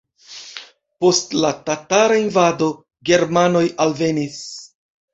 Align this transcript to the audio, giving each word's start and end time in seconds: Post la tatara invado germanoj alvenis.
Post 1.05 1.35
la 1.43 1.51
tatara 1.69 2.19
invado 2.23 2.73
germanoj 3.13 3.65
alvenis. 3.89 4.45